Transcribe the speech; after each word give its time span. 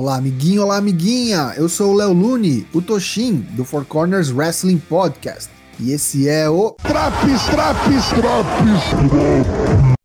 Olá, 0.00 0.14
amiguinho, 0.14 0.62
olá, 0.62 0.76
amiguinha! 0.76 1.54
Eu 1.56 1.68
sou 1.68 1.92
o 1.92 1.96
Léo 1.96 2.12
Lune, 2.12 2.64
o 2.72 2.80
Toshin, 2.80 3.44
do 3.56 3.64
Four 3.64 3.84
Corners 3.84 4.30
Wrestling 4.30 4.78
Podcast. 4.78 5.50
E 5.80 5.90
esse 5.90 6.28
é 6.28 6.48
o 6.48 6.70
Traps, 6.80 7.42
Traps, 7.46 8.06
Traps, 8.10 8.82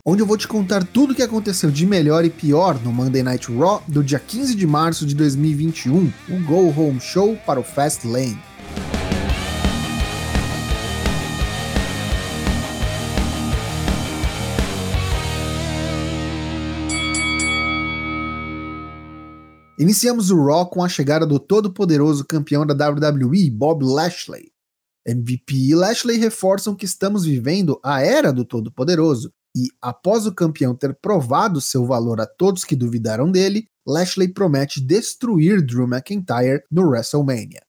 onde 0.04 0.24
eu 0.24 0.26
vou 0.26 0.36
te 0.36 0.48
contar 0.48 0.84
tudo 0.84 1.14
o 1.14 1.16
que 1.16 1.22
aconteceu 1.22 1.70
de 1.70 1.86
melhor 1.86 2.26
e 2.26 2.32
pior 2.32 2.80
no 2.84 2.92
Monday 2.92 3.22
Night 3.22 3.56
Raw 3.56 3.84
do 3.88 4.04
dia 4.04 4.18
15 4.18 4.56
de 4.56 4.66
março 4.66 5.06
de 5.06 5.14
2021, 5.14 6.12
o 6.28 6.40
Go 6.44 6.74
Home 6.76 7.00
Show 7.00 7.38
para 7.46 7.60
o 7.60 7.64
Fast 7.64 8.08
Iniciamos 19.84 20.32
o 20.32 20.42
Raw 20.42 20.70
com 20.70 20.82
a 20.82 20.88
chegada 20.88 21.28
do 21.28 21.38
todo-poderoso 21.38 22.24
campeão 22.24 22.66
da 22.66 22.90
WWE, 22.90 23.52
Bob 23.52 23.84
Lashley. 23.84 24.50
MVP 25.06 25.54
e 25.56 25.76
Lashley 25.76 26.18
reforçam 26.18 26.74
que 26.74 26.86
estamos 26.86 27.26
vivendo 27.26 27.78
a 27.84 28.02
era 28.02 28.32
do 28.32 28.46
todo-poderoso, 28.46 29.34
e 29.54 29.68
após 29.82 30.26
o 30.26 30.34
campeão 30.34 30.74
ter 30.74 30.98
provado 31.02 31.60
seu 31.60 31.86
valor 31.86 32.22
a 32.22 32.26
todos 32.26 32.64
que 32.64 32.78
duvidaram 32.78 33.30
dele, 33.30 33.68
Lashley 33.86 34.30
promete 34.30 34.80
destruir 34.80 35.62
Drew 35.62 35.86
McIntyre 35.86 36.64
no 36.72 36.88
WrestleMania. 36.88 37.62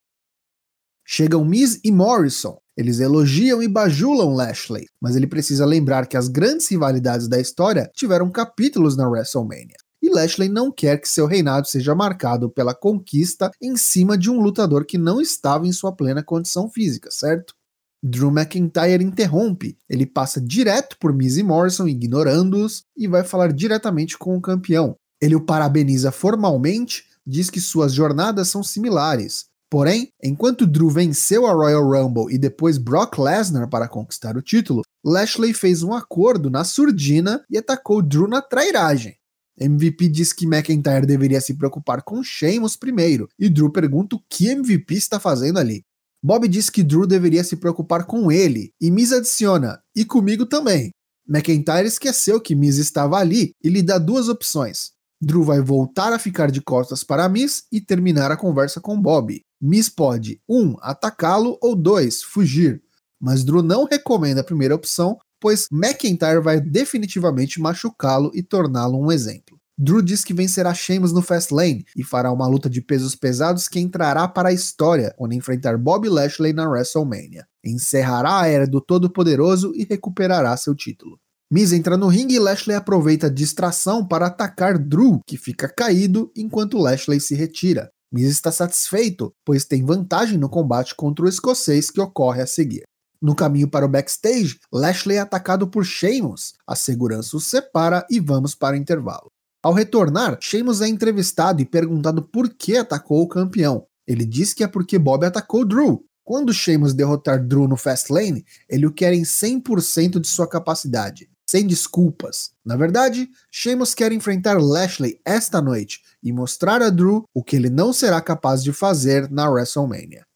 Chegam 1.05 1.43
Miz 1.43 1.81
e 1.83 1.91
Morrison. 1.91 2.57
Eles 2.77 3.01
elogiam 3.01 3.61
e 3.61 3.67
bajulam 3.67 4.33
Lashley, 4.33 4.87
mas 5.01 5.17
ele 5.17 5.27
precisa 5.27 5.65
lembrar 5.65 6.07
que 6.07 6.15
as 6.15 6.29
grandes 6.29 6.69
rivalidades 6.69 7.27
da 7.27 7.41
história 7.41 7.91
tiveram 7.93 8.31
capítulos 8.31 8.95
na 8.95 9.05
WrestleMania 9.05 9.75
e 10.05 10.09
Lashley 10.09 10.47
não 10.47 10.71
quer 10.71 11.01
que 11.01 11.09
seu 11.09 11.25
reinado 11.25 11.67
seja 11.67 11.95
marcado 11.95 12.47
pela 12.47 12.75
conquista 12.75 13.49
em 13.59 13.75
cima 13.75 14.15
de 14.15 14.29
um 14.29 14.39
lutador 14.39 14.85
que 14.85 14.99
não 14.99 15.19
estava 15.19 15.65
em 15.65 15.71
sua 15.71 15.91
plena 15.91 16.21
condição 16.21 16.69
física, 16.69 17.09
certo? 17.11 17.55
Drew 18.03 18.29
McIntyre 18.29 19.03
interrompe, 19.03 19.79
ele 19.89 20.05
passa 20.05 20.39
direto 20.39 20.95
por 20.99 21.11
Miz 21.11 21.37
e 21.37 21.43
Morrison, 21.43 21.87
ignorando-os, 21.87 22.83
e 22.95 23.07
vai 23.07 23.23
falar 23.23 23.51
diretamente 23.51 24.15
com 24.15 24.37
o 24.37 24.41
campeão. 24.41 24.95
Ele 25.19 25.33
o 25.33 25.41
parabeniza 25.41 26.11
formalmente, 26.11 27.05
diz 27.25 27.49
que 27.49 27.59
suas 27.59 27.91
jornadas 27.91 28.47
são 28.47 28.61
similares. 28.61 29.45
Porém, 29.71 30.09
enquanto 30.23 30.67
Drew 30.67 30.91
venceu 30.91 31.47
a 31.47 31.51
Royal 31.51 31.83
Rumble 31.83 32.31
e 32.31 32.37
depois 32.37 32.77
Brock 32.77 33.17
Lesnar 33.17 33.67
para 33.67 33.87
conquistar 33.87 34.37
o 34.37 34.41
título, 34.41 34.83
Lashley 35.03 35.51
fez 35.51 35.81
um 35.81 35.93
acordo 35.93 36.51
na 36.51 36.63
surdina 36.63 37.43
e 37.49 37.57
atacou 37.57 38.03
Drew 38.03 38.27
na 38.27 38.39
trairagem. 38.39 39.15
MVP 39.59 40.09
diz 40.09 40.33
que 40.33 40.45
McIntyre 40.45 41.05
deveria 41.05 41.39
se 41.39 41.53
preocupar 41.53 42.01
com 42.01 42.23
Sheamus 42.23 42.75
primeiro, 42.75 43.27
e 43.39 43.49
Drew 43.49 43.71
pergunta 43.71 44.15
o 44.15 44.23
que 44.29 44.49
MVP 44.49 44.95
está 44.95 45.19
fazendo 45.19 45.59
ali. 45.59 45.83
Bob 46.23 46.47
diz 46.47 46.69
que 46.69 46.83
Drew 46.83 47.05
deveria 47.05 47.43
se 47.43 47.55
preocupar 47.55 48.05
com 48.05 48.31
ele, 48.31 48.73
e 48.81 48.89
Miz 48.89 49.11
adiciona, 49.11 49.79
e 49.95 50.03
comigo 50.03 50.45
também. 50.45 50.91
McIntyre 51.27 51.87
esqueceu 51.87 52.39
que 52.39 52.55
Miz 52.55 52.77
estava 52.77 53.17
ali 53.17 53.51
e 53.63 53.69
lhe 53.69 53.81
dá 53.81 53.97
duas 53.97 54.29
opções. 54.29 54.91
Drew 55.21 55.43
vai 55.43 55.61
voltar 55.61 56.13
a 56.13 56.19
ficar 56.19 56.51
de 56.51 56.61
costas 56.61 57.03
para 57.03 57.29
Miz 57.29 57.63
e 57.71 57.81
terminar 57.81 58.31
a 58.31 58.37
conversa 58.37 58.81
com 58.81 58.99
Bob. 58.99 59.41
Miz 59.61 59.89
pode 59.89 60.39
1. 60.47 60.59
Um, 60.59 60.75
atacá-lo 60.81 61.57
ou 61.61 61.75
2. 61.75 62.21
fugir. 62.23 62.81
Mas 63.19 63.43
Drew 63.43 63.63
não 63.63 63.85
recomenda 63.85 64.41
a 64.41 64.43
primeira 64.43 64.75
opção 64.75 65.17
pois 65.39 65.67
McIntyre 65.71 66.41
vai 66.41 66.59
definitivamente 66.59 67.59
machucá-lo 67.59 68.31
e 68.33 68.41
torná-lo 68.41 68.99
um 68.99 69.11
exemplo. 69.11 69.55
Drew 69.77 70.01
diz 70.01 70.23
que 70.23 70.33
vencerá 70.33 70.73
Sheamus 70.73 71.11
no 71.11 71.21
Fastlane 71.21 71.85
e 71.97 72.03
fará 72.03 72.31
uma 72.31 72.47
luta 72.47 72.69
de 72.69 72.81
pesos 72.81 73.13
pesados 73.13 73.67
que 73.67 73.79
entrará 73.79 74.25
para 74.25 74.49
a 74.49 74.53
história 74.53 75.13
quando 75.17 75.33
enfrentar 75.33 75.77
Bobby 75.77 76.07
Lashley 76.07 76.53
na 76.53 76.67
WrestleMania. 76.67 77.45
Encerrará 77.63 78.39
a 78.39 78.47
era 78.47 78.65
do 78.65 78.79
Todo-Poderoso 78.79 79.73
e 79.75 79.83
recuperará 79.83 80.55
seu 80.55 80.73
título. 80.73 81.19
Miz 81.51 81.73
entra 81.73 81.97
no 81.97 82.07
ringue 82.07 82.35
e 82.35 82.39
Lashley 82.39 82.75
aproveita 82.75 83.27
a 83.27 83.29
distração 83.29 84.07
para 84.07 84.27
atacar 84.27 84.79
Drew, 84.79 85.19
que 85.27 85.37
fica 85.37 85.67
caído 85.67 86.31
enquanto 86.35 86.77
Lashley 86.77 87.19
se 87.19 87.35
retira. 87.35 87.89
Miz 88.11 88.29
está 88.29 88.51
satisfeito, 88.51 89.33
pois 89.45 89.65
tem 89.65 89.83
vantagem 89.83 90.37
no 90.37 90.49
combate 90.49 90.95
contra 90.95 91.25
o 91.25 91.27
escocês 91.27 91.91
que 91.91 91.99
ocorre 91.99 92.41
a 92.41 92.47
seguir. 92.47 92.83
No 93.25 93.33
caminho 93.33 93.67
para 93.67 93.87
o 93.87 93.89
backstage, 93.89 94.59
Lashley 94.71 95.17
é 95.17 95.19
atacado 95.19 95.67
por 95.67 95.83
Sheamus. 95.83 96.53
A 96.67 96.75
segurança 96.75 97.35
os 97.35 97.47
separa 97.47 98.05
e 98.07 98.19
vamos 98.19 98.53
para 98.53 98.75
o 98.75 98.77
intervalo. 98.77 99.31
Ao 99.63 99.73
retornar, 99.73 100.37
Sheamus 100.39 100.79
é 100.79 100.87
entrevistado 100.87 101.59
e 101.59 101.65
perguntado 101.65 102.21
por 102.21 102.47
que 102.47 102.77
atacou 102.77 103.23
o 103.23 103.27
campeão. 103.27 103.87
Ele 104.05 104.25
diz 104.25 104.53
que 104.53 104.63
é 104.63 104.67
porque 104.67 104.99
Bob 104.99 105.25
atacou 105.25 105.65
Drew. 105.65 106.05
Quando 106.23 106.53
Sheamus 106.53 106.93
derrotar 106.93 107.43
Drew 107.43 107.67
no 107.67 107.75
Fastlane, 107.75 108.45
ele 108.69 108.85
o 108.85 108.93
quer 108.93 109.11
em 109.11 109.23
100% 109.23 110.19
de 110.19 110.27
sua 110.27 110.47
capacidade, 110.47 111.27
sem 111.49 111.65
desculpas. 111.65 112.51
Na 112.63 112.77
verdade, 112.77 113.27
Sheamus 113.51 113.95
quer 113.95 114.11
enfrentar 114.11 114.61
Lashley 114.61 115.19
esta 115.25 115.59
noite 115.59 116.01
e 116.21 116.31
mostrar 116.31 116.79
a 116.83 116.91
Drew 116.91 117.25
o 117.33 117.43
que 117.43 117.55
ele 117.55 117.71
não 117.71 117.91
será 117.91 118.21
capaz 118.21 118.63
de 118.63 118.71
fazer 118.71 119.31
na 119.31 119.49
WrestleMania. 119.49 120.27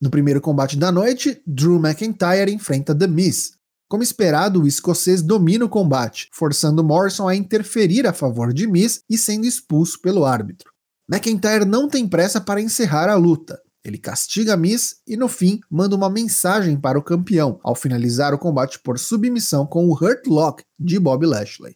No 0.00 0.10
primeiro 0.10 0.40
combate 0.40 0.76
da 0.76 0.92
noite, 0.92 1.42
Drew 1.44 1.76
McIntyre 1.76 2.52
enfrenta 2.52 2.94
The 2.94 3.08
Miz. 3.08 3.52
Como 3.88 4.02
esperado, 4.02 4.62
o 4.62 4.66
escocês 4.66 5.22
domina 5.22 5.64
o 5.64 5.68
combate, 5.68 6.28
forçando 6.32 6.84
Morrison 6.84 7.26
a 7.26 7.34
interferir 7.34 8.06
a 8.06 8.12
favor 8.12 8.52
de 8.52 8.66
Miz 8.66 9.00
e 9.10 9.18
sendo 9.18 9.44
expulso 9.46 10.00
pelo 10.00 10.24
árbitro. 10.24 10.70
McIntyre 11.10 11.64
não 11.64 11.88
tem 11.88 12.06
pressa 12.06 12.40
para 12.40 12.60
encerrar 12.60 13.08
a 13.08 13.16
luta. 13.16 13.60
Ele 13.82 13.98
castiga 13.98 14.56
Miz 14.56 14.96
e, 15.06 15.16
no 15.16 15.26
fim, 15.26 15.58
manda 15.70 15.96
uma 15.96 16.10
mensagem 16.10 16.78
para 16.78 16.98
o 16.98 17.02
campeão, 17.02 17.58
ao 17.64 17.74
finalizar 17.74 18.34
o 18.34 18.38
combate 18.38 18.78
por 18.78 18.98
submissão 18.98 19.66
com 19.66 19.88
o 19.88 19.94
Hurt 19.94 20.26
Lock 20.26 20.62
de 20.78 20.98
Bob 21.00 21.26
Lashley. 21.26 21.74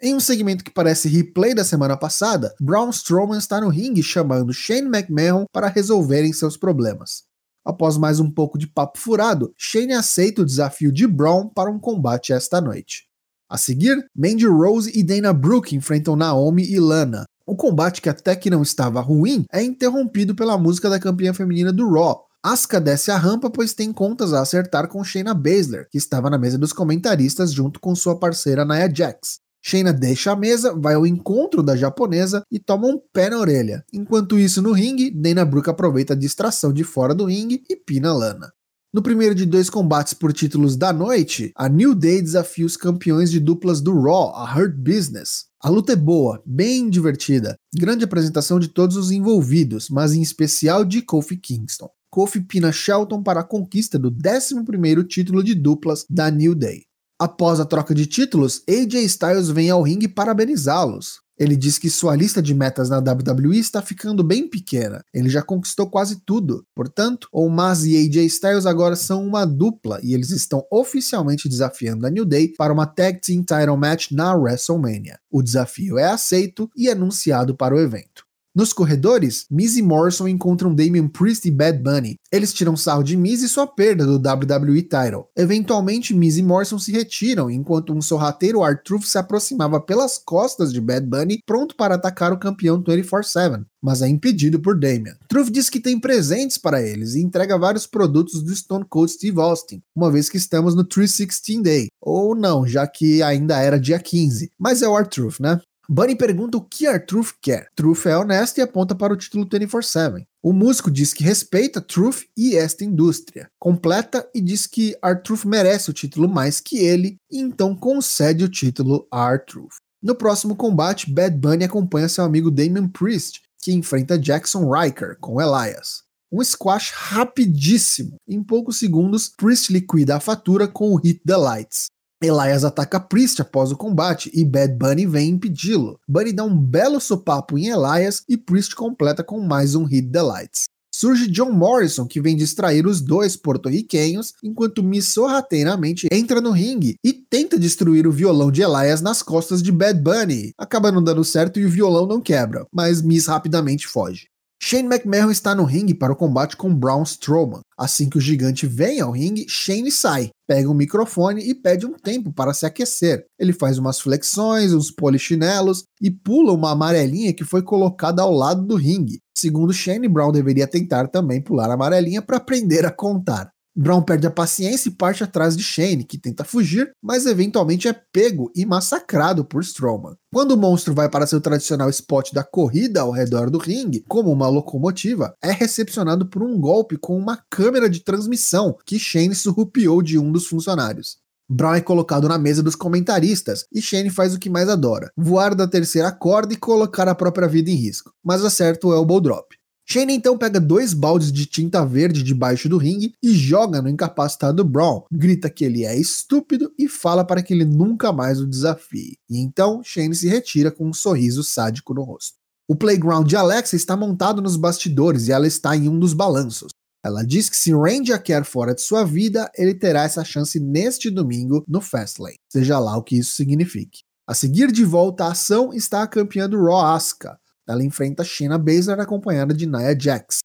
Em 0.00 0.14
um 0.14 0.20
segmento 0.20 0.62
que 0.62 0.70
parece 0.70 1.08
replay 1.08 1.54
da 1.54 1.64
semana 1.64 1.96
passada, 1.96 2.54
Braun 2.60 2.90
Strowman 2.90 3.38
está 3.38 3.60
no 3.60 3.70
ringue 3.70 4.02
chamando 4.02 4.52
Shane 4.52 4.86
McMahon 4.86 5.46
para 5.50 5.68
resolverem 5.68 6.34
seus 6.34 6.56
problemas. 6.56 7.24
Após 7.66 7.98
mais 7.98 8.20
um 8.20 8.30
pouco 8.30 8.56
de 8.56 8.68
papo 8.68 8.96
furado, 8.96 9.52
Shane 9.58 9.92
aceita 9.92 10.42
o 10.42 10.46
desafio 10.46 10.92
de 10.92 11.04
Braun 11.04 11.48
para 11.48 11.68
um 11.68 11.80
combate 11.80 12.32
esta 12.32 12.60
noite. 12.60 13.08
A 13.50 13.58
seguir, 13.58 14.08
Mandy 14.14 14.46
Rose 14.46 14.92
e 14.94 15.02
Dana 15.02 15.32
Brooke 15.32 15.74
enfrentam 15.74 16.14
Naomi 16.14 16.62
e 16.62 16.78
Lana. 16.78 17.24
O 17.44 17.56
combate, 17.56 18.00
que 18.00 18.08
até 18.08 18.36
que 18.36 18.50
não 18.50 18.62
estava 18.62 19.00
ruim, 19.00 19.44
é 19.52 19.64
interrompido 19.64 20.32
pela 20.32 20.56
música 20.56 20.88
da 20.88 21.00
campeã 21.00 21.34
feminina 21.34 21.72
do 21.72 21.90
Raw. 21.90 22.24
Asuka 22.40 22.80
desce 22.80 23.10
a 23.10 23.16
rampa 23.16 23.50
pois 23.50 23.74
tem 23.74 23.92
contas 23.92 24.32
a 24.32 24.40
acertar 24.40 24.86
com 24.86 25.02
Shayna 25.02 25.34
Baszler, 25.34 25.88
que 25.90 25.98
estava 25.98 26.30
na 26.30 26.38
mesa 26.38 26.56
dos 26.56 26.72
comentaristas 26.72 27.52
junto 27.52 27.80
com 27.80 27.96
sua 27.96 28.16
parceira 28.16 28.64
Nia 28.64 28.88
Jax. 28.88 29.40
Shayna 29.68 29.92
deixa 29.92 30.30
a 30.30 30.36
mesa, 30.36 30.72
vai 30.72 30.94
ao 30.94 31.04
encontro 31.04 31.60
da 31.60 31.74
japonesa 31.74 32.44
e 32.52 32.56
toma 32.56 32.86
um 32.86 33.00
pé 33.12 33.28
na 33.28 33.40
orelha. 33.40 33.84
Enquanto 33.92 34.38
isso, 34.38 34.62
no 34.62 34.70
ringue, 34.70 35.10
Dana 35.10 35.44
Brooke 35.44 35.68
aproveita 35.68 36.12
a 36.12 36.16
distração 36.16 36.72
de 36.72 36.84
fora 36.84 37.12
do 37.12 37.24
ringue 37.24 37.64
e 37.68 37.74
pina 37.74 38.12
Lana. 38.12 38.52
No 38.94 39.02
primeiro 39.02 39.34
de 39.34 39.44
dois 39.44 39.68
combates 39.68 40.14
por 40.14 40.32
títulos 40.32 40.76
da 40.76 40.92
noite, 40.92 41.50
a 41.56 41.68
New 41.68 41.96
Day 41.96 42.22
desafia 42.22 42.64
os 42.64 42.76
campeões 42.76 43.28
de 43.28 43.40
duplas 43.40 43.80
do 43.80 43.92
Raw, 44.00 44.36
a 44.36 44.56
Hurt 44.56 44.76
Business. 44.76 45.46
A 45.60 45.68
luta 45.68 45.94
é 45.94 45.96
boa, 45.96 46.40
bem 46.46 46.88
divertida, 46.88 47.56
grande 47.74 48.04
apresentação 48.04 48.60
de 48.60 48.68
todos 48.68 48.96
os 48.96 49.10
envolvidos, 49.10 49.90
mas 49.90 50.14
em 50.14 50.22
especial 50.22 50.84
de 50.84 51.02
Kofi 51.02 51.36
Kingston. 51.36 51.90
Kofi 52.08 52.40
pina 52.40 52.70
Shelton 52.70 53.20
para 53.20 53.40
a 53.40 53.44
conquista 53.44 53.98
do 53.98 54.12
11º 54.12 55.04
título 55.08 55.42
de 55.42 55.56
duplas 55.56 56.06
da 56.08 56.30
New 56.30 56.54
Day. 56.54 56.84
Após 57.18 57.58
a 57.60 57.64
troca 57.64 57.94
de 57.94 58.04
títulos, 58.06 58.62
AJ 58.68 58.94
Styles 59.06 59.48
vem 59.48 59.70
ao 59.70 59.80
ringue 59.80 60.06
parabenizá-los. 60.06 61.20
Ele 61.38 61.56
diz 61.56 61.78
que 61.78 61.88
sua 61.88 62.14
lista 62.14 62.42
de 62.42 62.54
metas 62.54 62.90
na 62.90 62.98
WWE 62.98 63.58
está 63.58 63.80
ficando 63.80 64.22
bem 64.22 64.48
pequena. 64.48 65.02
Ele 65.14 65.30
já 65.30 65.42
conquistou 65.42 65.88
quase 65.88 66.20
tudo. 66.26 66.66
Portanto, 66.74 67.26
Omaz 67.32 67.84
e 67.84 67.96
AJ 67.96 68.26
Styles 68.26 68.66
agora 68.66 68.96
são 68.96 69.26
uma 69.26 69.46
dupla 69.46 69.98
e 70.02 70.12
eles 70.12 70.30
estão 70.30 70.62
oficialmente 70.70 71.48
desafiando 71.48 72.06
a 72.06 72.10
New 72.10 72.26
Day 72.26 72.52
para 72.56 72.72
uma 72.72 72.86
Tag 72.86 73.20
Team 73.20 73.42
Title 73.42 73.76
Match 73.78 74.10
na 74.10 74.34
WrestleMania. 74.34 75.18
O 75.30 75.42
desafio 75.42 75.98
é 75.98 76.04
aceito 76.04 76.70
e 76.76 76.88
anunciado 76.90 77.54
para 77.56 77.74
o 77.74 77.80
evento. 77.80 78.25
Nos 78.56 78.72
corredores, 78.72 79.44
Miz 79.50 79.76
e 79.76 79.82
Morrison 79.82 80.26
encontram 80.26 80.74
Damian 80.74 81.08
Priest 81.08 81.46
e 81.46 81.50
Bad 81.50 81.78
Bunny. 81.78 82.14
Eles 82.32 82.54
tiram 82.54 82.74
sarro 82.74 83.02
de 83.02 83.14
Miz 83.14 83.42
e 83.42 83.50
sua 83.50 83.66
perda 83.66 84.06
do 84.06 84.16
WWE 84.16 84.80
title. 84.80 85.26
Eventualmente, 85.36 86.14
Miz 86.14 86.38
e 86.38 86.42
Morrison 86.42 86.78
se 86.78 86.90
retiram, 86.90 87.50
enquanto 87.50 87.92
um 87.92 88.00
sorrateiro 88.00 88.64
R-Truth 88.64 89.04
se 89.04 89.18
aproximava 89.18 89.78
pelas 89.78 90.16
costas 90.16 90.72
de 90.72 90.80
Bad 90.80 91.06
Bunny, 91.06 91.40
pronto 91.44 91.76
para 91.76 91.96
atacar 91.96 92.32
o 92.32 92.38
campeão 92.38 92.82
24-7 92.82 93.66
mas 93.82 94.02
é 94.02 94.08
impedido 94.08 94.58
por 94.58 94.76
Damian. 94.76 95.16
Truth 95.28 95.48
diz 95.48 95.70
que 95.70 95.78
tem 95.78 96.00
presentes 96.00 96.58
para 96.58 96.82
eles 96.82 97.14
e 97.14 97.22
entrega 97.22 97.56
vários 97.56 97.86
produtos 97.86 98.42
do 98.42 98.52
Stone 98.52 98.84
Cold 98.88 99.12
Steve 99.12 99.38
Austin, 99.38 99.80
uma 99.94 100.10
vez 100.10 100.28
que 100.28 100.36
estamos 100.36 100.74
no 100.74 100.82
316 100.82 101.62
Day. 101.62 101.86
Ou 102.00 102.34
não, 102.34 102.66
já 102.66 102.84
que 102.88 103.22
ainda 103.22 103.60
era 103.60 103.78
dia 103.78 104.00
15, 104.00 104.50
mas 104.58 104.82
é 104.82 104.88
o 104.88 104.98
R-Truth, 104.98 105.38
né? 105.38 105.60
Bunny 105.88 106.16
pergunta 106.16 106.58
o 106.58 106.60
que 106.60 106.86
R-Truth 106.86 107.34
quer. 107.40 107.68
Truth 107.76 108.06
é 108.06 108.16
honesto 108.16 108.58
e 108.58 108.60
aponta 108.60 108.94
para 108.94 109.12
o 109.12 109.16
título 109.16 109.46
24-7. 109.46 110.26
O 110.42 110.52
músico 110.52 110.90
diz 110.90 111.14
que 111.14 111.22
respeita 111.22 111.80
Truth 111.80 112.22
e 112.36 112.56
esta 112.56 112.84
indústria. 112.84 113.48
Completa 113.58 114.28
e 114.34 114.40
diz 114.40 114.66
que 114.66 114.96
R-Truth 115.02 115.44
merece 115.44 115.90
o 115.90 115.92
título 115.92 116.28
mais 116.28 116.60
que 116.60 116.78
ele 116.78 117.16
e 117.30 117.38
então 117.38 117.74
concede 117.74 118.44
o 118.44 118.48
título 118.48 119.06
a 119.12 119.30
R-Truth. 119.32 119.76
No 120.02 120.14
próximo 120.14 120.56
combate, 120.56 121.12
Bad 121.12 121.36
Bunny 121.36 121.64
acompanha 121.64 122.08
seu 122.08 122.24
amigo 122.24 122.50
Damon 122.50 122.88
Priest, 122.88 123.42
que 123.62 123.72
enfrenta 123.72 124.18
Jackson 124.18 124.70
Riker 124.70 125.16
com 125.20 125.40
Elias. 125.40 126.02
Um 126.30 126.42
squash 126.42 126.92
rapidíssimo. 126.92 128.16
Em 128.28 128.42
poucos 128.42 128.78
segundos, 128.78 129.28
Priest 129.28 129.72
liquida 129.72 130.16
a 130.16 130.20
fatura 130.20 130.66
com 130.66 130.90
o 130.90 130.96
Hit 130.96 131.22
the 131.24 131.36
Lights. 131.36 131.86
Elias 132.22 132.64
ataca 132.64 132.98
Priest 132.98 133.42
após 133.42 133.70
o 133.70 133.76
combate 133.76 134.30
e 134.32 134.42
Bad 134.42 134.74
Bunny 134.74 135.06
vem 135.06 135.30
impedi-lo. 135.30 136.00
Bunny 136.08 136.32
dá 136.32 136.44
um 136.44 136.56
belo 136.56 136.98
sopapo 136.98 137.58
em 137.58 137.68
Elias 137.68 138.22
e 138.26 138.38
Priest 138.38 138.74
completa 138.74 139.22
com 139.22 139.38
mais 139.40 139.74
um 139.74 139.84
Hit 139.84 140.10
the 140.10 140.22
Lights. 140.22 140.64
Surge 140.94 141.30
John 141.30 141.52
Morrison, 141.52 142.06
que 142.06 142.22
vem 142.22 142.34
distrair 142.34 142.86
os 142.86 143.02
dois 143.02 143.36
porto-riquenhos, 143.36 144.32
enquanto 144.42 144.82
Miss 144.82 145.12
sorrateiramente 145.12 146.06
entra 146.10 146.40
no 146.40 146.52
ringue 146.52 146.96
e 147.04 147.12
tenta 147.12 147.58
destruir 147.58 148.06
o 148.06 148.12
violão 148.12 148.50
de 148.50 148.62
Elias 148.62 149.02
nas 149.02 149.22
costas 149.22 149.62
de 149.62 149.70
Bad 149.70 150.00
Bunny. 150.00 150.52
Acaba 150.56 150.90
não 150.90 151.04
dando 151.04 151.22
certo 151.22 151.60
e 151.60 151.66
o 151.66 151.70
violão 151.70 152.06
não 152.06 152.18
quebra, 152.18 152.64
mas 152.72 153.02
Miss 153.02 153.26
rapidamente 153.26 153.86
foge. 153.86 154.28
Shane 154.68 154.88
McMahon 154.88 155.30
está 155.30 155.54
no 155.54 155.62
ringue 155.62 155.94
para 155.94 156.12
o 156.12 156.16
combate 156.16 156.56
com 156.56 156.74
Braun 156.74 157.04
Strowman. 157.04 157.60
Assim 157.78 158.10
que 158.10 158.18
o 158.18 158.20
gigante 158.20 158.66
vem 158.66 159.00
ao 159.00 159.12
ringue, 159.12 159.46
Shane 159.48 159.92
sai, 159.92 160.30
pega 160.44 160.68
um 160.68 160.74
microfone 160.74 161.48
e 161.48 161.54
pede 161.54 161.86
um 161.86 161.92
tempo 161.92 162.32
para 162.32 162.52
se 162.52 162.66
aquecer. 162.66 163.26
Ele 163.38 163.52
faz 163.52 163.78
umas 163.78 164.00
flexões, 164.00 164.72
uns 164.72 164.90
polichinelos 164.90 165.84
e 166.02 166.10
pula 166.10 166.52
uma 166.52 166.72
amarelinha 166.72 167.32
que 167.32 167.44
foi 167.44 167.62
colocada 167.62 168.22
ao 168.22 168.32
lado 168.32 168.66
do 168.66 168.74
ringue. 168.74 169.20
Segundo 169.38 169.72
Shane, 169.72 170.08
Brown 170.08 170.32
deveria 170.32 170.66
tentar 170.66 171.06
também 171.06 171.40
pular 171.40 171.70
a 171.70 171.74
amarelinha 171.74 172.20
para 172.20 172.38
aprender 172.38 172.84
a 172.84 172.90
contar. 172.90 173.50
Brown 173.78 174.00
perde 174.00 174.26
a 174.26 174.30
paciência 174.30 174.88
e 174.88 174.92
parte 174.92 175.22
atrás 175.22 175.54
de 175.54 175.62
Shane, 175.62 176.02
que 176.02 176.16
tenta 176.16 176.44
fugir, 176.44 176.90
mas 177.02 177.26
eventualmente 177.26 177.86
é 177.86 177.92
pego 177.92 178.50
e 178.56 178.64
massacrado 178.64 179.44
por 179.44 179.62
Strowman. 179.62 180.16
Quando 180.32 180.52
o 180.52 180.56
monstro 180.56 180.94
vai 180.94 181.10
para 181.10 181.26
seu 181.26 181.42
tradicional 181.42 181.90
spot 181.90 182.32
da 182.32 182.42
corrida 182.42 183.02
ao 183.02 183.10
redor 183.10 183.50
do 183.50 183.58
ringue, 183.58 184.02
como 184.08 184.32
uma 184.32 184.48
locomotiva, 184.48 185.34
é 185.42 185.52
recepcionado 185.52 186.26
por 186.26 186.42
um 186.42 186.58
golpe 186.58 186.96
com 186.96 187.18
uma 187.18 187.38
câmera 187.50 187.90
de 187.90 188.00
transmissão 188.00 188.74
que 188.86 188.98
Shane 188.98 189.34
surrupiou 189.34 190.00
de 190.00 190.18
um 190.18 190.32
dos 190.32 190.46
funcionários. 190.46 191.18
Brown 191.48 191.74
é 191.74 191.80
colocado 191.80 192.28
na 192.28 192.38
mesa 192.38 192.62
dos 192.62 192.74
comentaristas 192.74 193.66
e 193.72 193.80
Shane 193.80 194.10
faz 194.10 194.34
o 194.34 194.38
que 194.38 194.50
mais 194.50 194.68
adora: 194.68 195.10
voar 195.16 195.54
da 195.54 195.68
terceira 195.68 196.10
corda 196.10 196.52
e 196.52 196.56
colocar 196.56 197.06
a 197.08 197.14
própria 197.14 197.46
vida 197.46 197.70
em 197.70 197.74
risco. 197.74 198.12
Mas 198.24 198.44
acerta 198.44 198.86
o 198.86 198.92
elbow 198.92 199.20
drop. 199.20 199.55
Shane 199.88 200.14
então 200.14 200.36
pega 200.36 200.58
dois 200.58 200.92
baldes 200.92 201.30
de 201.30 201.46
tinta 201.46 201.86
verde 201.86 202.22
debaixo 202.22 202.68
do 202.68 202.76
ringue 202.76 203.14
e 203.22 203.32
joga 203.32 203.80
no 203.80 203.88
incapacitado 203.88 204.64
Brown, 204.64 205.04
grita 205.12 205.48
que 205.48 205.64
ele 205.64 205.84
é 205.84 205.96
estúpido 205.96 206.72
e 206.76 206.88
fala 206.88 207.24
para 207.24 207.40
que 207.40 207.54
ele 207.54 207.64
nunca 207.64 208.12
mais 208.12 208.40
o 208.40 208.46
desafie. 208.46 209.16
E 209.30 209.38
então 209.38 209.82
Shane 209.84 210.14
se 210.14 210.28
retira 210.28 210.72
com 210.72 210.88
um 210.88 210.92
sorriso 210.92 211.44
sádico 211.44 211.94
no 211.94 212.02
rosto. 212.02 212.34
O 212.68 212.74
playground 212.74 213.28
de 213.28 213.36
Alexa 213.36 213.76
está 213.76 213.96
montado 213.96 214.42
nos 214.42 214.56
bastidores 214.56 215.28
e 215.28 215.32
ela 215.32 215.46
está 215.46 215.76
em 215.76 215.88
um 215.88 216.00
dos 216.00 216.12
balanços. 216.12 216.72
Ela 217.04 217.24
diz 217.24 217.48
que 217.48 217.56
se 217.56 217.72
Randy 217.72 218.12
a 218.12 218.18
quer 218.18 218.44
fora 218.44 218.74
de 218.74 218.82
sua 218.82 219.04
vida, 219.04 219.48
ele 219.56 219.72
terá 219.72 220.02
essa 220.02 220.24
chance 220.24 220.58
neste 220.58 221.08
domingo 221.08 221.64
no 221.68 221.80
Fastlane, 221.80 222.40
seja 222.50 222.80
lá 222.80 222.96
o 222.96 223.04
que 223.04 223.16
isso 223.16 223.36
signifique. 223.36 224.00
A 224.26 224.34
seguir 224.34 224.72
de 224.72 224.84
volta 224.84 225.26
à 225.26 225.30
ação 225.30 225.72
está 225.72 226.02
a 226.02 226.08
campeã 226.08 226.48
do 226.48 226.60
Raw 226.60 226.86
Asuka. 226.86 227.38
Ela 227.68 227.84
enfrenta 227.84 228.24
Shayna 228.24 228.58
Baszler 228.58 229.00
acompanhada 229.00 229.52
de 229.52 229.66
Nia 229.66 229.98
Jax. 229.98 230.38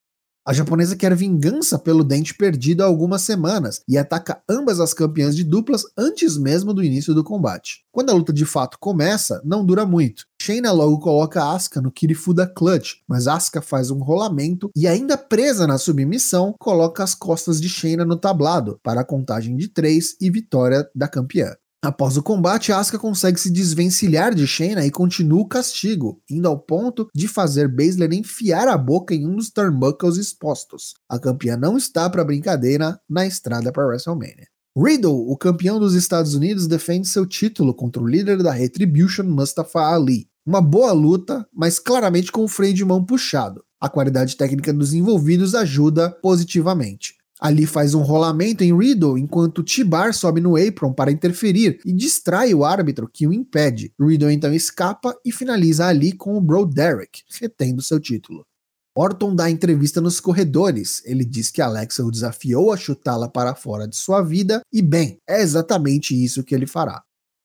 A 0.43 0.53
japonesa 0.53 0.95
quer 0.95 1.15
vingança 1.15 1.77
pelo 1.77 2.03
dente 2.03 2.33
perdido 2.33 2.81
há 2.81 2.87
algumas 2.87 3.21
semanas 3.21 3.81
e 3.87 3.95
ataca 3.95 4.41
ambas 4.49 4.79
as 4.79 4.91
campeãs 4.91 5.35
de 5.35 5.43
duplas 5.43 5.83
antes 5.95 6.35
mesmo 6.35 6.73
do 6.73 6.83
início 6.83 7.13
do 7.13 7.23
combate. 7.23 7.85
Quando 7.91 8.09
a 8.09 8.13
luta 8.13 8.33
de 8.33 8.43
fato 8.43 8.79
começa, 8.79 9.39
não 9.45 9.63
dura 9.63 9.85
muito. 9.85 10.25
Shayna 10.41 10.71
logo 10.71 10.99
coloca 10.99 11.51
Asuka 11.51 11.79
no 11.79 11.91
Kirifuda 11.91 12.47
Clutch, 12.47 13.01
mas 13.07 13.27
Asuka 13.27 13.61
faz 13.61 13.91
um 13.91 13.99
rolamento 13.99 14.71
e 14.75 14.87
ainda 14.87 15.15
presa 15.15 15.67
na 15.67 15.77
submissão, 15.77 16.55
coloca 16.59 17.03
as 17.03 17.13
costas 17.13 17.61
de 17.61 17.69
Shayna 17.69 18.03
no 18.03 18.17
tablado 18.17 18.79
para 18.81 19.01
a 19.01 19.05
contagem 19.05 19.55
de 19.55 19.67
3 19.67 20.15
e 20.19 20.31
vitória 20.31 20.89
da 20.95 21.07
campeã. 21.07 21.55
Após 21.83 22.15
o 22.15 22.21
combate, 22.21 22.71
Asuka 22.71 22.99
consegue 22.99 23.39
se 23.39 23.49
desvencilhar 23.49 24.35
de 24.35 24.45
Shayna 24.45 24.85
e 24.85 24.91
continua 24.91 25.41
o 25.41 25.47
castigo, 25.47 26.21
indo 26.29 26.47
ao 26.47 26.59
ponto 26.59 27.09
de 27.15 27.27
fazer 27.27 27.67
Baszler 27.67 28.13
enfiar 28.13 28.67
a 28.67 28.77
boca 28.77 29.15
em 29.15 29.25
um 29.25 29.35
dos 29.35 29.49
turnbuckles 29.49 30.17
expostos. 30.17 30.93
A 31.09 31.17
campeã 31.17 31.57
não 31.57 31.75
está 31.75 32.07
para 32.07 32.23
brincadeira 32.23 32.99
na 33.09 33.25
estrada 33.25 33.71
para 33.71 33.87
WrestleMania. 33.87 34.45
Riddle, 34.77 35.27
o 35.27 35.35
campeão 35.35 35.79
dos 35.79 35.95
Estados 35.95 36.35
Unidos, 36.35 36.67
defende 36.67 37.07
seu 37.07 37.25
título 37.25 37.73
contra 37.73 38.01
o 38.01 38.07
líder 38.07 38.43
da 38.43 38.51
Retribution, 38.51 39.23
Mustafa 39.23 39.79
Ali. 39.79 40.27
Uma 40.45 40.61
boa 40.61 40.91
luta, 40.91 41.47
mas 41.51 41.79
claramente 41.79 42.31
com 42.31 42.43
o 42.43 42.47
freio 42.47 42.75
de 42.75 42.85
mão 42.85 43.03
puxado. 43.03 43.63
A 43.81 43.89
qualidade 43.89 44.37
técnica 44.37 44.71
dos 44.71 44.93
envolvidos 44.93 45.55
ajuda 45.55 46.11
positivamente. 46.21 47.15
Ali 47.41 47.65
faz 47.65 47.95
um 47.95 48.03
rolamento 48.03 48.63
em 48.63 48.77
Riddle 48.77 49.17
enquanto 49.17 49.63
Tibar 49.63 50.13
sobe 50.13 50.39
no 50.39 50.55
apron 50.55 50.93
para 50.93 51.11
interferir 51.11 51.79
e 51.83 51.91
distrai 51.91 52.53
o 52.53 52.63
árbitro 52.63 53.09
que 53.11 53.25
o 53.25 53.33
impede. 53.33 53.91
Riddle 53.99 54.31
então 54.31 54.53
escapa 54.53 55.17
e 55.25 55.31
finaliza 55.31 55.87
ali 55.87 56.11
com 56.11 56.37
o 56.37 56.41
Bro 56.41 56.67
Derek, 56.67 57.23
retendo 57.39 57.81
seu 57.81 57.99
título. 57.99 58.45
Orton 58.95 59.33
dá 59.33 59.49
entrevista 59.49 59.99
nos 59.99 60.19
corredores. 60.19 61.01
Ele 61.03 61.25
diz 61.25 61.49
que 61.49 61.61
Alexa 61.61 62.03
o 62.03 62.11
desafiou 62.11 62.71
a 62.71 62.77
chutá-la 62.77 63.27
para 63.27 63.55
fora 63.55 63.87
de 63.87 63.95
sua 63.95 64.21
vida 64.21 64.61
e, 64.71 64.81
bem, 64.81 65.17
é 65.27 65.41
exatamente 65.41 66.13
isso 66.13 66.43
que 66.43 66.53
ele 66.53 66.67
fará. 66.67 67.01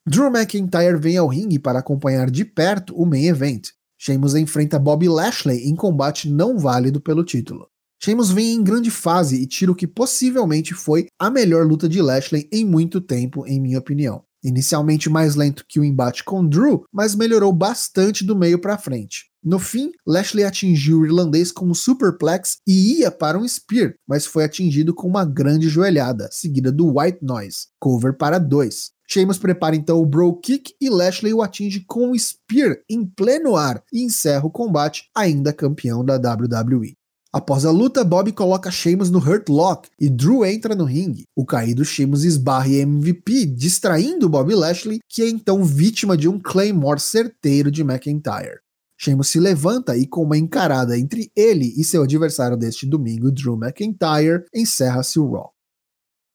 Drew 0.07 0.27
McIntyre 0.27 0.99
vem 0.99 1.17
ao 1.17 1.27
ringue 1.27 1.59
para 1.59 1.79
acompanhar 1.79 2.31
de 2.31 2.45
perto 2.45 2.95
o 2.95 3.07
main 3.07 3.29
event. 3.29 3.71
Sheamus 3.99 4.35
enfrenta 4.35 4.79
Bobby 4.79 5.09
Lashley 5.09 5.69
em 5.69 5.75
combate 5.75 6.29
não 6.29 6.59
válido 6.59 7.01
pelo 7.01 7.25
título. 7.25 7.67
Sheamus 8.03 8.31
vem 8.31 8.55
em 8.55 8.63
grande 8.63 8.91
fase 8.91 9.41
e 9.41 9.47
tira 9.47 9.73
o 9.73 9.75
que 9.75 9.87
possivelmente 9.87 10.75
foi 10.75 11.07
a 11.19 11.31
melhor 11.31 11.67
luta 11.67 11.89
de 11.89 12.01
Lashley 12.01 12.49
em 12.53 12.65
muito 12.65 13.01
tempo, 13.01 13.47
em 13.47 13.61
minha 13.61 13.79
opinião. 13.79 14.23
Inicialmente 14.45 15.11
mais 15.11 15.35
lento 15.35 15.65
que 15.69 15.81
o 15.81 15.85
embate 15.85 16.23
com 16.23 16.47
Drew, 16.47 16.85
mas 16.93 17.15
melhorou 17.15 17.53
bastante 17.53 18.25
do 18.25 18.37
meio 18.37 18.61
para 18.61 18.79
frente. 18.79 19.25
No 19.43 19.59
fim, 19.59 19.93
Lashley 20.07 20.45
atingiu 20.45 21.01
o 21.01 21.05
irlandês 21.05 21.51
com 21.51 21.67
um 21.67 21.75
superplex 21.75 22.59
e 22.67 22.99
ia 22.99 23.11
para 23.11 23.39
um 23.39 23.49
spear, 23.49 23.95
mas 24.07 24.27
foi 24.27 24.45
atingido 24.45 24.95
com 24.95 25.09
uma 25.09 25.25
grande 25.25 25.69
joelhada, 25.69 26.29
seguida 26.31 26.71
do 26.71 26.99
White 26.99 27.19
Noise, 27.23 27.69
cover 27.79 28.17
para 28.17 28.39
dois. 28.39 28.91
Sheamus 29.09 29.39
prepara 29.39 29.77
então 29.77 30.01
o 30.01 30.07
Bro 30.07 30.41
Kick 30.41 30.75
e 30.81 30.91
Lashley 30.91 31.33
o 31.33 31.43
atinge 31.43 31.85
com 31.87 32.11
um 32.11 32.19
Spear 32.19 32.79
em 32.91 33.07
pleno 33.07 33.55
ar 33.55 33.83
e 33.93 34.03
encerra 34.03 34.47
o 34.47 34.51
combate, 34.51 35.05
ainda 35.15 35.53
campeão 35.53 36.05
da 36.05 36.17
WWE. 36.17 36.97
Após 37.37 37.67
a 37.67 37.71
luta, 37.71 38.03
Bob 38.03 38.33
coloca 38.33 38.71
Sheamus 38.71 39.11
no 39.11 39.19
Hurt 39.19 39.51
Lock 39.51 39.91
e 40.01 40.09
Drew 40.09 40.43
entra 40.43 40.75
no 40.75 40.85
ringue. 40.85 41.25
O 41.37 41.45
caído 41.45 41.85
Sheamus 41.85 42.25
esbarra 42.25 42.67
em 42.67 42.81
MVP, 42.81 43.45
distraindo 43.45 44.27
Bob 44.27 44.55
Lashley, 44.55 45.01
que 45.07 45.21
é 45.21 45.29
então 45.29 45.63
vítima 45.63 46.17
de 46.17 46.31
um 46.31 46.41
Claymore 46.41 46.99
certeiro 46.99 47.71
de 47.71 47.83
McIntyre. 47.83 48.61
Sheamus 48.99 49.29
se 49.29 49.39
levanta 49.39 49.99
e, 49.99 50.07
com 50.07 50.23
uma 50.23 50.39
encarada 50.39 50.99
entre 50.99 51.31
ele 51.37 51.75
e 51.77 51.85
seu 51.85 52.05
adversário 52.05 52.57
deste 52.57 52.87
domingo, 52.87 53.31
Drew 53.31 53.55
McIntyre, 53.55 54.47
encerra-se 54.55 55.19
o 55.21 55.31
Raw. 55.31 55.51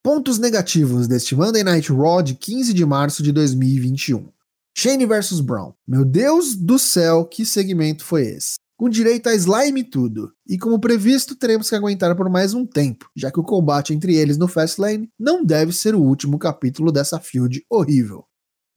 Pontos 0.04 0.38
negativos 0.38 1.08
deste 1.08 1.36
Monday 1.36 1.64
Night 1.64 1.92
Raw 1.92 2.22
de 2.22 2.36
15 2.36 2.76
de 2.76 2.86
março 2.86 3.24
de 3.24 3.32
2021. 3.32 4.30
Shane 4.78 5.08
vs 5.08 5.40
Brown. 5.40 5.74
Meu 5.88 6.06
Deus 6.06 6.56
do 6.56 6.78
céu, 6.78 7.26
que 7.26 7.44
segmento 7.44 8.06
foi 8.06 8.28
esse? 8.28 8.62
Com 8.82 8.90
direito 8.90 9.30
a 9.30 9.36
slime 9.36 9.82
e 9.82 9.84
tudo. 9.84 10.34
E 10.48 10.58
como 10.58 10.80
previsto, 10.80 11.36
teremos 11.36 11.70
que 11.70 11.76
aguentar 11.76 12.16
por 12.16 12.28
mais 12.32 12.56
um 12.56 12.66
tempo, 12.66 13.08
já 13.16 13.30
que 13.30 13.40
o 13.40 13.44
combate 13.44 13.94
entre 13.94 14.16
eles 14.16 14.40
no 14.40 14.48
Fastlane 14.48 15.08
não 15.20 15.46
deve 15.46 15.72
ser 15.72 15.94
o 15.94 16.02
último 16.02 16.40
capítulo 16.40 16.92
dessa 16.92 17.20
feud 17.20 17.64
horrível. 17.70 18.26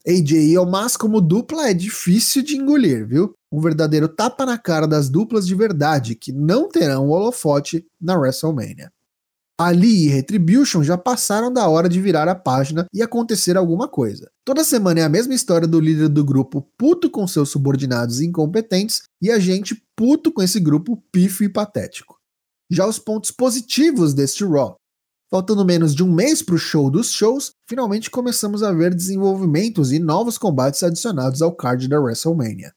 AJ 0.07 0.33
e 0.33 0.59
Omas 0.59 0.95
como 0.95 1.23
dupla 1.23 1.71
é 1.71 1.73
difícil 1.73 2.43
de 2.43 2.55
engolir, 2.55 3.09
viu? 3.09 3.33
Um 3.51 3.63
verdadeiro 3.63 4.07
tapa 4.07 4.45
na 4.45 4.59
cara 4.59 4.87
das 4.87 5.09
duplas 5.09 5.47
de 5.47 5.55
verdade 5.55 6.15
que 6.15 6.33
não 6.33 6.69
terão 6.69 7.07
o 7.07 7.13
holofote 7.13 7.83
na 7.99 8.15
WrestleMania. 8.15 8.93
Ali 9.57 10.07
e 10.07 10.09
Retribution 10.09 10.83
já 10.83 10.99
passaram 10.99 11.53
da 11.53 11.69
hora 11.69 11.89
de 11.89 12.01
virar 12.01 12.27
a 12.27 12.35
página 12.35 12.87
e 12.93 13.01
acontecer 13.01 13.57
alguma 13.57 13.87
coisa. 13.87 14.29
Toda 14.45 14.65
semana 14.65 14.99
é 14.99 15.03
a 15.05 15.09
mesma 15.09 15.33
história 15.33 15.69
do 15.69 15.79
líder 15.79 16.09
do 16.09 16.25
grupo 16.25 16.69
puto 16.77 17.09
com 17.09 17.25
seus 17.25 17.51
subordinados 17.51 18.21
incompetentes 18.21 19.03
e 19.23 19.31
a 19.31 19.39
gente 19.39 19.81
puto 19.97 20.33
com 20.33 20.43
esse 20.43 20.61
grupo 20.61 21.03
pífio 21.13 21.45
e 21.45 21.49
patético. 21.49 22.19
Já 22.71 22.87
os 22.87 22.99
pontos 22.99 23.31
positivos 23.31 24.15
deste 24.15 24.45
Raw. 24.45 24.77
Faltando 25.31 25.65
menos 25.65 25.95
de 25.95 26.03
um 26.03 26.13
mês 26.13 26.43
para 26.43 26.55
o 26.55 26.59
show 26.59 26.91
dos 26.91 27.11
shows, 27.11 27.53
finalmente 27.69 28.11
começamos 28.11 28.63
a 28.63 28.73
ver 28.73 28.95
desenvolvimentos 28.95 29.93
e 29.93 29.99
novos 29.99 30.39
combates 30.39 30.83
adicionados 30.83 31.43
ao 31.43 31.55
card 31.55 31.89
da 31.89 32.01
WrestleMania. 32.01 32.73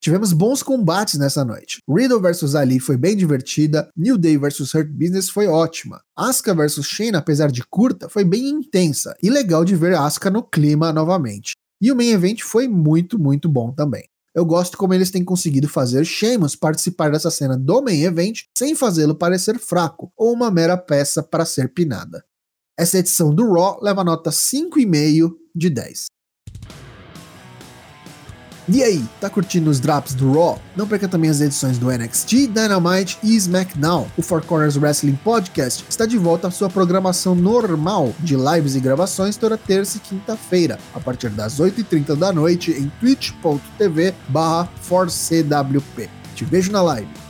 Tivemos 0.00 0.32
bons 0.32 0.62
combates 0.62 1.18
nessa 1.18 1.44
noite. 1.44 1.78
Riddle 1.88 2.20
vs 2.20 2.54
Ali 2.54 2.78
foi 2.78 2.96
bem 2.96 3.16
divertida, 3.16 3.88
New 3.96 4.16
Day 4.16 4.36
vs 4.36 4.72
Hurt 4.72 4.88
Business 4.88 5.28
foi 5.28 5.48
ótima. 5.48 6.00
Asuka 6.16 6.54
vs 6.54 6.84
Shayna, 6.86 7.18
apesar 7.18 7.50
de 7.50 7.64
curta, 7.66 8.08
foi 8.08 8.24
bem 8.24 8.48
intensa 8.48 9.16
e 9.22 9.28
legal 9.28 9.64
de 9.64 9.74
ver 9.74 9.96
Asuka 9.96 10.30
no 10.30 10.42
clima 10.42 10.92
novamente. 10.92 11.54
E 11.80 11.90
o 11.90 11.96
main 11.96 12.10
event 12.10 12.42
foi 12.42 12.68
muito, 12.68 13.18
muito 13.18 13.48
bom 13.48 13.72
também. 13.72 14.04
Eu 14.36 14.44
gosto 14.44 14.76
como 14.76 14.92
eles 14.92 15.10
têm 15.10 15.24
conseguido 15.24 15.66
fazer 15.66 16.04
Sheamus 16.04 16.54
participar 16.54 17.10
dessa 17.10 17.30
cena 17.30 17.56
do 17.56 17.80
main 17.80 18.02
event 18.02 18.42
sem 18.56 18.74
fazê-lo 18.74 19.14
parecer 19.14 19.58
fraco 19.58 20.12
ou 20.14 20.34
uma 20.34 20.50
mera 20.50 20.76
peça 20.76 21.22
para 21.22 21.46
ser 21.46 21.72
pinada. 21.72 22.22
Essa 22.78 22.98
edição 22.98 23.34
do 23.34 23.50
Raw 23.50 23.80
leva 23.82 24.04
nota 24.04 24.28
5,5 24.28 25.30
de 25.54 25.70
10. 25.70 26.04
E 28.68 28.82
aí, 28.82 29.04
tá 29.20 29.30
curtindo 29.30 29.70
os 29.70 29.78
drops 29.78 30.12
do 30.12 30.32
Raw? 30.32 30.60
Não 30.74 30.88
perca 30.88 31.06
também 31.06 31.30
as 31.30 31.40
edições 31.40 31.78
do 31.78 31.86
NXT, 31.88 32.48
Dynamite 32.48 33.16
e 33.22 33.36
SmackDown. 33.36 34.08
O 34.16 34.22
Four 34.22 34.42
Corners 34.44 34.76
Wrestling 34.76 35.14
Podcast 35.22 35.84
está 35.88 36.04
de 36.04 36.18
volta 36.18 36.48
à 36.48 36.50
sua 36.50 36.68
programação 36.68 37.36
normal 37.36 38.12
de 38.18 38.34
lives 38.34 38.74
e 38.74 38.80
gravações 38.80 39.36
toda 39.36 39.56
terça 39.56 39.98
e 39.98 40.00
quinta-feira, 40.00 40.80
a 40.92 40.98
partir 40.98 41.28
das 41.28 41.60
8h30 41.60 42.16
da 42.16 42.32
noite 42.32 42.72
em 42.72 42.90
twitch.tv 42.98 44.12
barra 44.28 44.68
Te 46.34 46.44
vejo 46.44 46.72
na 46.72 46.82
live. 46.82 47.25